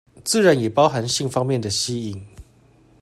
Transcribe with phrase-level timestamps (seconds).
[0.23, 2.25] 自然也包含性方面的吸引